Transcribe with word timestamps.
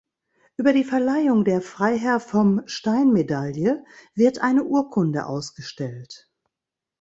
Über 0.57 0.73
die 0.73 0.83
Verleihung 0.83 1.45
der 1.45 1.61
Freiherr-vom-Stein-Medaille 1.61 3.85
wird 4.15 4.39
eine 4.41 4.63
Urkunde 4.63 5.27
ausgestellt. 5.27 6.27